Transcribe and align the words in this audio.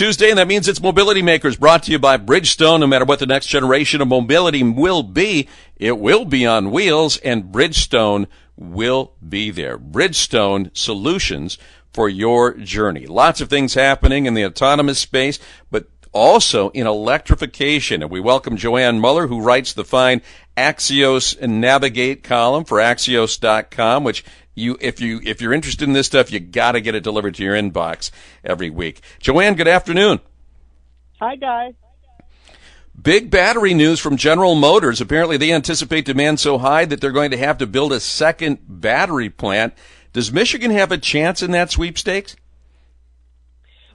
Tuesday, 0.00 0.30
and 0.30 0.38
that 0.38 0.48
means 0.48 0.66
it's 0.66 0.80
Mobility 0.80 1.20
Makers 1.20 1.58
brought 1.58 1.82
to 1.82 1.92
you 1.92 1.98
by 1.98 2.16
Bridgestone. 2.16 2.80
No 2.80 2.86
matter 2.86 3.04
what 3.04 3.18
the 3.18 3.26
next 3.26 3.48
generation 3.48 4.00
of 4.00 4.08
mobility 4.08 4.62
will 4.62 5.02
be, 5.02 5.46
it 5.76 5.98
will 5.98 6.24
be 6.24 6.46
on 6.46 6.70
wheels, 6.70 7.18
and 7.18 7.52
Bridgestone 7.52 8.26
will 8.56 9.12
be 9.28 9.50
there. 9.50 9.76
Bridgestone 9.76 10.74
Solutions 10.74 11.58
for 11.92 12.08
your 12.08 12.54
journey. 12.54 13.04
Lots 13.04 13.42
of 13.42 13.50
things 13.50 13.74
happening 13.74 14.24
in 14.24 14.32
the 14.32 14.46
autonomous 14.46 14.98
space, 14.98 15.38
but 15.70 15.86
also 16.12 16.70
in 16.70 16.86
electrification. 16.86 18.00
And 18.00 18.10
we 18.10 18.20
welcome 18.20 18.56
Joann 18.56 19.00
Muller, 19.00 19.26
who 19.26 19.42
writes 19.42 19.74
the 19.74 19.84
fine 19.84 20.22
Axios 20.56 21.38
Navigate 21.46 22.22
column 22.22 22.64
for 22.64 22.78
Axios.com, 22.78 24.04
which 24.04 24.24
you, 24.54 24.76
if 24.80 25.00
you, 25.00 25.20
if 25.24 25.40
you're 25.40 25.52
interested 25.52 25.86
in 25.86 25.92
this 25.92 26.06
stuff, 26.06 26.32
you 26.32 26.40
gotta 26.40 26.80
get 26.80 26.94
it 26.94 27.02
delivered 27.02 27.34
to 27.36 27.44
your 27.44 27.54
inbox 27.54 28.10
every 28.44 28.70
week. 28.70 29.00
Joann, 29.20 29.56
good 29.56 29.68
afternoon. 29.68 30.20
Hi, 31.20 31.36
guys. 31.36 31.74
Big 33.00 33.30
battery 33.30 33.72
news 33.72 34.00
from 34.00 34.16
General 34.16 34.54
Motors. 34.54 35.00
Apparently 35.00 35.36
they 35.36 35.52
anticipate 35.52 36.04
demand 36.04 36.40
so 36.40 36.58
high 36.58 36.84
that 36.84 37.00
they're 37.00 37.12
going 37.12 37.30
to 37.30 37.38
have 37.38 37.58
to 37.58 37.66
build 37.66 37.92
a 37.92 38.00
second 38.00 38.58
battery 38.68 39.30
plant. 39.30 39.74
Does 40.12 40.32
Michigan 40.32 40.70
have 40.72 40.92
a 40.92 40.98
chance 40.98 41.42
in 41.42 41.52
that 41.52 41.70
sweepstakes? 41.70 42.36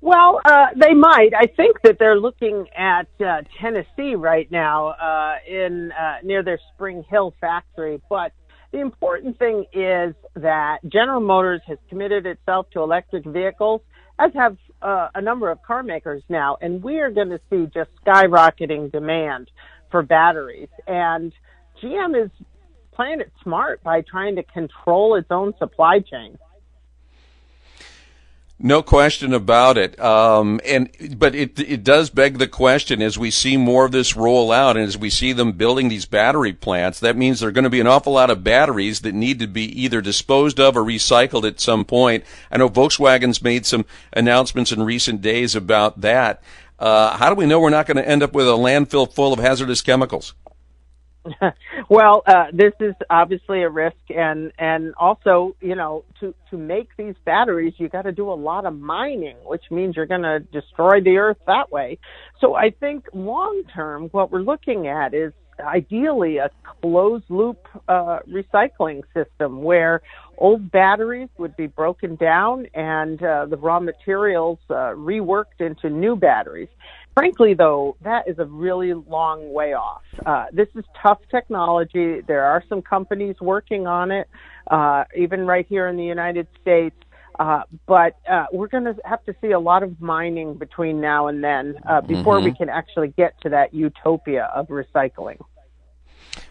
Well, 0.00 0.40
uh, 0.44 0.66
they 0.76 0.94
might. 0.94 1.30
I 1.32 1.46
think 1.46 1.80
that 1.82 1.98
they're 1.98 2.18
looking 2.18 2.66
at 2.76 3.06
uh, 3.24 3.42
Tennessee 3.60 4.16
right 4.16 4.50
now 4.50 4.88
uh, 4.88 5.36
in 5.48 5.92
uh, 5.92 6.16
near 6.24 6.42
their 6.42 6.58
Spring 6.74 7.04
Hill 7.08 7.34
factory. 7.40 8.00
But 8.10 8.32
the 8.72 8.80
important 8.80 9.38
thing 9.38 9.66
is 9.72 10.14
that 10.34 10.78
General 10.88 11.20
Motors 11.20 11.60
has 11.66 11.78
committed 11.88 12.26
itself 12.26 12.66
to 12.70 12.80
electric 12.80 13.24
vehicles, 13.24 13.82
as 14.18 14.32
have 14.34 14.56
uh, 14.80 15.08
a 15.14 15.20
number 15.20 15.50
of 15.50 15.62
car 15.62 15.82
makers 15.82 16.22
now, 16.28 16.56
and 16.60 16.82
we 16.82 16.98
are 16.98 17.10
going 17.10 17.28
to 17.28 17.40
see 17.50 17.66
just 17.72 17.90
skyrocketing 18.04 18.90
demand 18.90 19.50
for 19.90 20.02
batteries. 20.02 20.68
And 20.86 21.32
GM 21.82 22.24
is 22.24 22.30
playing 22.92 23.20
it 23.20 23.30
smart 23.42 23.82
by 23.82 24.00
trying 24.00 24.36
to 24.36 24.42
control 24.42 25.16
its 25.16 25.28
own 25.30 25.54
supply 25.58 26.00
chain. 26.00 26.38
No 28.64 28.80
question 28.80 29.34
about 29.34 29.76
it. 29.76 29.98
Um, 29.98 30.60
and 30.64 30.88
but 31.18 31.34
it 31.34 31.58
it 31.58 31.82
does 31.82 32.10
beg 32.10 32.38
the 32.38 32.46
question 32.46 33.02
as 33.02 33.18
we 33.18 33.28
see 33.32 33.56
more 33.56 33.84
of 33.84 33.90
this 33.90 34.16
roll 34.16 34.52
out 34.52 34.76
and 34.76 34.86
as 34.86 34.96
we 34.96 35.10
see 35.10 35.32
them 35.32 35.50
building 35.50 35.88
these 35.88 36.06
battery 36.06 36.52
plants, 36.52 37.00
that 37.00 37.16
means 37.16 37.40
there 37.40 37.48
are 37.48 37.52
going 37.52 37.64
to 37.64 37.70
be 37.70 37.80
an 37.80 37.88
awful 37.88 38.12
lot 38.12 38.30
of 38.30 38.44
batteries 38.44 39.00
that 39.00 39.16
need 39.16 39.40
to 39.40 39.48
be 39.48 39.64
either 39.82 40.00
disposed 40.00 40.60
of 40.60 40.76
or 40.76 40.84
recycled 40.84 41.44
at 41.44 41.58
some 41.58 41.84
point. 41.84 42.22
I 42.52 42.58
know 42.58 42.68
Volkswagen's 42.68 43.42
made 43.42 43.66
some 43.66 43.84
announcements 44.12 44.70
in 44.70 44.84
recent 44.84 45.22
days 45.22 45.56
about 45.56 46.00
that. 46.02 46.40
Uh, 46.78 47.16
how 47.16 47.30
do 47.30 47.34
we 47.34 47.46
know 47.46 47.58
we're 47.58 47.70
not 47.70 47.86
going 47.86 47.96
to 47.96 48.08
end 48.08 48.22
up 48.22 48.32
with 48.32 48.46
a 48.46 48.52
landfill 48.52 49.12
full 49.12 49.32
of 49.32 49.40
hazardous 49.40 49.82
chemicals? 49.82 50.34
well, 51.88 52.22
uh, 52.26 52.46
this 52.52 52.72
is 52.80 52.94
obviously 53.10 53.62
a 53.62 53.68
risk, 53.68 53.96
and 54.08 54.52
and 54.58 54.94
also, 54.98 55.54
you 55.60 55.76
know, 55.76 56.04
to 56.20 56.34
to 56.50 56.56
make 56.56 56.88
these 56.96 57.14
batteries, 57.24 57.74
you 57.78 57.88
got 57.88 58.02
to 58.02 58.12
do 58.12 58.30
a 58.30 58.34
lot 58.34 58.66
of 58.66 58.78
mining, 58.78 59.36
which 59.44 59.62
means 59.70 59.96
you're 59.96 60.06
going 60.06 60.22
to 60.22 60.40
destroy 60.40 61.00
the 61.00 61.18
earth 61.18 61.38
that 61.46 61.70
way. 61.70 61.98
So 62.40 62.54
I 62.54 62.70
think 62.70 63.06
long 63.12 63.62
term, 63.74 64.08
what 64.10 64.32
we're 64.32 64.42
looking 64.42 64.88
at 64.88 65.14
is 65.14 65.32
ideally 65.62 66.38
a 66.38 66.50
closed 66.80 67.24
loop 67.28 67.66
uh, 67.88 68.20
recycling 68.28 69.02
system 69.14 69.62
where 69.62 70.02
old 70.38 70.70
batteries 70.70 71.28
would 71.38 71.56
be 71.56 71.66
broken 71.66 72.16
down 72.16 72.66
and 72.74 73.22
uh, 73.22 73.46
the 73.46 73.56
raw 73.56 73.80
materials 73.80 74.58
uh, 74.70 74.92
reworked 74.94 75.60
into 75.60 75.88
new 75.88 76.16
batteries. 76.16 76.68
Frankly, 77.14 77.52
though, 77.54 77.96
that 78.02 78.26
is 78.26 78.38
a 78.38 78.46
really 78.46 78.94
long 78.94 79.52
way 79.52 79.74
off. 79.74 80.02
Uh, 80.24 80.46
this 80.52 80.68
is 80.74 80.84
tough 81.00 81.20
technology. 81.30 82.22
There 82.26 82.44
are 82.44 82.64
some 82.68 82.80
companies 82.80 83.36
working 83.40 83.86
on 83.86 84.10
it, 84.10 84.28
uh, 84.70 85.04
even 85.16 85.46
right 85.46 85.66
here 85.68 85.88
in 85.88 85.96
the 85.96 86.04
United 86.04 86.46
States. 86.60 86.96
Uh, 87.38 87.62
but 87.86 88.18
uh, 88.30 88.46
we're 88.52 88.68
going 88.68 88.84
to 88.84 88.96
have 89.04 89.24
to 89.24 89.34
see 89.40 89.52
a 89.52 89.58
lot 89.58 89.82
of 89.82 90.00
mining 90.00 90.54
between 90.54 91.00
now 91.00 91.28
and 91.28 91.42
then 91.42 91.76
uh, 91.88 92.00
before 92.00 92.36
mm-hmm. 92.36 92.46
we 92.46 92.54
can 92.54 92.68
actually 92.68 93.08
get 93.08 93.34
to 93.42 93.48
that 93.48 93.72
utopia 93.74 94.50
of 94.54 94.68
recycling. 94.68 95.38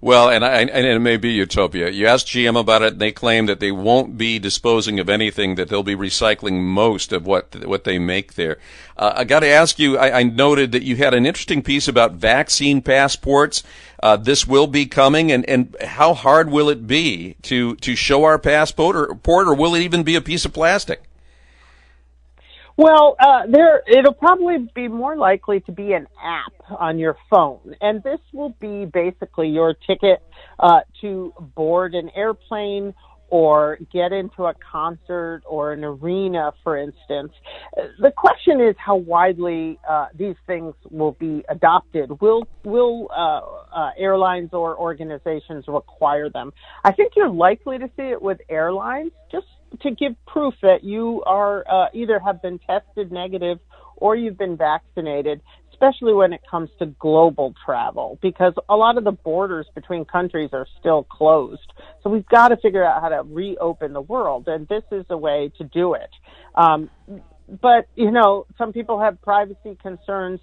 Well, 0.00 0.30
and, 0.30 0.44
I, 0.44 0.60
and 0.60 0.86
it 0.86 1.00
may 1.00 1.16
be 1.16 1.30
utopia. 1.30 1.90
You 1.90 2.06
ask 2.06 2.24
GM 2.26 2.58
about 2.58 2.82
it, 2.82 2.92
and 2.92 3.00
they 3.00 3.10
claim 3.10 3.46
that 3.46 3.58
they 3.58 3.72
won't 3.72 4.16
be 4.16 4.38
disposing 4.38 5.00
of 5.00 5.08
anything; 5.08 5.56
that 5.56 5.68
they'll 5.68 5.82
be 5.82 5.96
recycling 5.96 6.62
most 6.62 7.12
of 7.12 7.26
what 7.26 7.66
what 7.66 7.82
they 7.82 7.98
make 7.98 8.34
there. 8.34 8.58
Uh, 8.96 9.14
I 9.16 9.24
got 9.24 9.40
to 9.40 9.48
ask 9.48 9.76
you. 9.80 9.98
I, 9.98 10.20
I, 10.20 10.22
noted 10.22 10.70
that 10.70 10.84
you 10.84 10.94
had 10.94 11.14
an 11.14 11.26
interesting 11.26 11.62
piece 11.62 11.88
about 11.88 12.12
vaccine 12.12 12.80
passports. 12.80 13.64
Uh, 14.00 14.16
this 14.16 14.46
will 14.46 14.68
be 14.68 14.86
coming, 14.86 15.32
and, 15.32 15.44
and 15.48 15.74
how 15.80 16.14
hard 16.14 16.48
will 16.48 16.68
it 16.68 16.86
be 16.86 17.34
to 17.42 17.74
to 17.76 17.96
show 17.96 18.22
our 18.22 18.38
passport, 18.38 18.94
or, 18.94 19.18
or 19.26 19.54
will 19.54 19.74
it 19.74 19.82
even 19.82 20.04
be 20.04 20.14
a 20.14 20.20
piece 20.20 20.44
of 20.44 20.52
plastic? 20.52 21.07
Well, 22.78 23.16
uh, 23.18 23.42
there 23.50 23.82
it'll 23.88 24.14
probably 24.14 24.70
be 24.72 24.86
more 24.86 25.16
likely 25.16 25.58
to 25.62 25.72
be 25.72 25.94
an 25.94 26.06
app 26.22 26.52
on 26.78 26.96
your 26.96 27.16
phone, 27.28 27.74
and 27.80 28.00
this 28.04 28.20
will 28.32 28.54
be 28.60 28.84
basically 28.84 29.48
your 29.48 29.74
ticket 29.74 30.22
uh, 30.60 30.80
to 31.00 31.34
board 31.56 31.96
an 31.96 32.08
airplane 32.14 32.94
or 33.30 33.78
get 33.92 34.12
into 34.12 34.44
a 34.44 34.54
concert 34.70 35.42
or 35.44 35.72
an 35.72 35.82
arena, 35.82 36.52
for 36.62 36.78
instance. 36.78 37.32
The 37.98 38.12
question 38.16 38.60
is 38.60 38.76
how 38.78 38.94
widely 38.94 39.80
uh, 39.88 40.06
these 40.14 40.36
things 40.46 40.72
will 40.88 41.16
be 41.18 41.44
adopted. 41.48 42.20
Will 42.20 42.46
will 42.62 43.08
uh, 43.10 43.40
uh, 43.76 43.90
airlines 43.98 44.50
or 44.52 44.78
organizations 44.78 45.64
require 45.66 46.30
them? 46.30 46.52
I 46.84 46.92
think 46.92 47.14
you're 47.16 47.28
likely 47.28 47.78
to 47.78 47.90
see 47.96 48.04
it 48.04 48.22
with 48.22 48.38
airlines, 48.48 49.10
just 49.32 49.46
to 49.82 49.90
give 49.90 50.14
proof 50.26 50.54
that 50.62 50.84
you 50.84 51.22
are 51.26 51.64
uh, 51.70 51.86
either 51.92 52.18
have 52.18 52.42
been 52.42 52.58
tested 52.58 53.12
negative 53.12 53.58
or 53.96 54.16
you've 54.16 54.38
been 54.38 54.56
vaccinated, 54.56 55.40
especially 55.72 56.12
when 56.12 56.32
it 56.32 56.40
comes 56.50 56.70
to 56.78 56.86
global 56.86 57.54
travel, 57.64 58.18
because 58.22 58.52
a 58.68 58.76
lot 58.76 58.96
of 58.96 59.04
the 59.04 59.12
borders 59.12 59.66
between 59.74 60.04
countries 60.04 60.50
are 60.52 60.66
still 60.78 61.04
closed. 61.04 61.72
So 62.02 62.10
we've 62.10 62.26
got 62.26 62.48
to 62.48 62.56
figure 62.56 62.84
out 62.84 63.02
how 63.02 63.08
to 63.08 63.22
reopen 63.24 63.92
the 63.92 64.00
world, 64.00 64.48
and 64.48 64.66
this 64.68 64.84
is 64.92 65.04
a 65.10 65.16
way 65.16 65.52
to 65.58 65.64
do 65.64 65.94
it. 65.94 66.10
Um, 66.54 66.90
but 67.62 67.88
you 67.94 68.10
know, 68.10 68.46
some 68.58 68.72
people 68.72 69.00
have 69.00 69.20
privacy 69.22 69.78
concerns. 69.80 70.40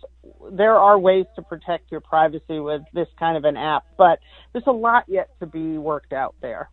There 0.52 0.75
are 0.75 0.97
ways 0.97 1.25
to 1.35 1.41
protect 1.41 1.91
your 1.91 2.02
privacy 2.02 2.59
with 2.59 2.81
this 2.94 3.08
kind 3.19 3.38
of 3.38 3.44
an 3.44 3.58
app, 3.58 3.84
but 3.97 4.19
there's 4.53 4.66
a 4.68 4.72
lot 4.72 5.06
yet 5.08 5.30
to 5.40 5.46
be 5.46 5.78
worked 5.78 6.14
out 6.14 6.35
there. 6.41 6.69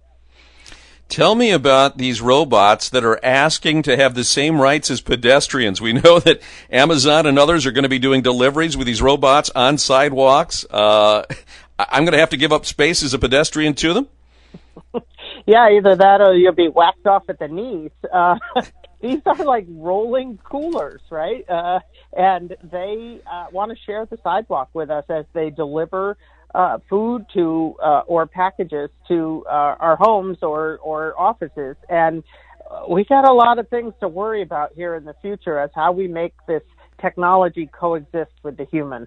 Tell 1.12 1.34
me 1.34 1.50
about 1.50 1.98
these 1.98 2.22
robots 2.22 2.88
that 2.88 3.04
are 3.04 3.22
asking 3.22 3.82
to 3.82 3.98
have 3.98 4.14
the 4.14 4.24
same 4.24 4.58
rights 4.58 4.90
as 4.90 5.02
pedestrians. 5.02 5.78
We 5.78 5.92
know 5.92 6.18
that 6.20 6.40
Amazon 6.70 7.26
and 7.26 7.38
others 7.38 7.66
are 7.66 7.70
going 7.70 7.82
to 7.82 7.90
be 7.90 7.98
doing 7.98 8.22
deliveries 8.22 8.78
with 8.78 8.86
these 8.86 9.02
robots 9.02 9.50
on 9.54 9.76
sidewalks. 9.76 10.64
Uh, 10.70 11.24
I'm 11.78 12.06
going 12.06 12.14
to 12.14 12.18
have 12.18 12.30
to 12.30 12.38
give 12.38 12.50
up 12.50 12.64
space 12.64 13.02
as 13.02 13.12
a 13.12 13.18
pedestrian 13.18 13.74
to 13.74 13.92
them. 13.92 14.08
yeah, 15.46 15.68
either 15.72 15.96
that 15.96 16.22
or 16.22 16.34
you'll 16.34 16.54
be 16.54 16.68
whacked 16.68 17.06
off 17.06 17.28
at 17.28 17.38
the 17.38 17.48
knees. 17.48 17.90
Uh, 18.10 18.38
these 19.02 19.20
are 19.26 19.44
like 19.44 19.66
rolling 19.68 20.38
coolers, 20.38 21.02
right? 21.10 21.44
Uh, 21.46 21.80
and 22.16 22.56
they 22.62 23.20
uh, 23.30 23.48
want 23.52 23.70
to 23.70 23.76
share 23.84 24.06
the 24.06 24.16
sidewalk 24.24 24.70
with 24.72 24.88
us 24.88 25.04
as 25.10 25.26
they 25.34 25.50
deliver 25.50 26.16
uh, 26.54 26.78
food 26.88 27.26
to 27.34 27.76
uh, 27.82 28.02
or 28.06 28.26
packages 28.26 28.90
to 29.08 29.44
uh, 29.48 29.76
our 29.78 29.96
homes 29.96 30.38
or 30.42 30.78
or 30.78 31.18
offices, 31.18 31.76
and 31.88 32.22
we 32.88 33.04
got 33.04 33.28
a 33.28 33.32
lot 33.32 33.58
of 33.58 33.68
things 33.68 33.92
to 34.00 34.08
worry 34.08 34.42
about 34.42 34.72
here 34.74 34.94
in 34.94 35.04
the 35.04 35.14
future 35.20 35.58
as 35.58 35.70
how 35.74 35.92
we 35.92 36.08
make 36.08 36.34
this 36.46 36.62
technology 37.00 37.66
coexist 37.66 38.32
with 38.42 38.56
the 38.56 38.64
human. 38.64 39.06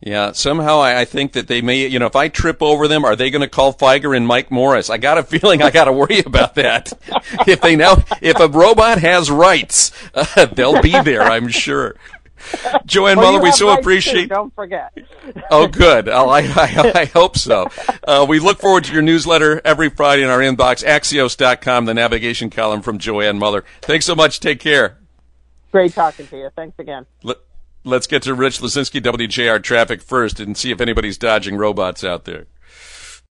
Yeah, 0.00 0.30
somehow 0.30 0.80
I, 0.80 1.04
think 1.04 1.32
that 1.32 1.48
they 1.48 1.60
may, 1.60 1.88
you 1.88 1.98
know, 1.98 2.06
if 2.06 2.14
I 2.14 2.28
trip 2.28 2.62
over 2.62 2.86
them, 2.86 3.04
are 3.04 3.16
they 3.16 3.30
going 3.30 3.42
to 3.42 3.48
call 3.48 3.74
Fieger 3.74 4.16
and 4.16 4.28
Mike 4.28 4.48
Morse? 4.48 4.90
I 4.90 4.96
got 4.96 5.18
a 5.18 5.22
feeling 5.24 5.60
I 5.60 5.70
got 5.70 5.86
to 5.86 5.92
worry 5.92 6.20
about 6.20 6.54
that. 6.54 6.92
if 7.48 7.60
they 7.60 7.74
now, 7.74 8.04
if 8.22 8.38
a 8.38 8.46
robot 8.46 8.98
has 8.98 9.28
rights, 9.28 9.90
uh, 10.14 10.46
they'll 10.52 10.80
be 10.80 10.92
there, 11.02 11.22
I'm 11.22 11.48
sure. 11.48 11.96
Joann 12.86 13.16
well, 13.16 13.32
Muller, 13.32 13.42
we 13.42 13.52
so 13.52 13.70
appreciate. 13.70 14.22
Too, 14.22 14.28
don't 14.28 14.54
forget. 14.54 14.96
oh, 15.50 15.66
good. 15.66 16.08
I, 16.08 16.22
I, 16.22 16.92
I 16.94 17.04
hope 17.06 17.36
so. 17.36 17.68
Uh, 18.06 18.26
we 18.28 18.38
look 18.38 18.58
forward 18.58 18.84
to 18.84 18.92
your 18.92 19.02
newsletter 19.02 19.60
every 19.64 19.90
Friday 19.90 20.22
in 20.22 20.30
our 20.30 20.38
inbox. 20.38 20.84
Axios.com, 20.84 21.84
the 21.84 21.94
navigation 21.94 22.50
column 22.50 22.82
from 22.82 22.98
Joann 22.98 23.38
Muller. 23.38 23.64
Thanks 23.82 24.06
so 24.06 24.14
much. 24.14 24.40
Take 24.40 24.60
care. 24.60 24.98
Great 25.72 25.92
talking 25.92 26.26
to 26.28 26.36
you. 26.36 26.50
Thanks 26.56 26.78
again. 26.78 27.06
Let, 27.22 27.38
let's 27.84 28.06
get 28.06 28.22
to 28.22 28.34
Rich 28.34 28.60
Lasinski, 28.60 29.00
WJR 29.00 29.62
Traffic 29.62 30.00
first, 30.00 30.40
and 30.40 30.56
see 30.56 30.70
if 30.70 30.80
anybody's 30.80 31.18
dodging 31.18 31.56
robots 31.56 32.04
out 32.04 32.24
there. 32.24 32.46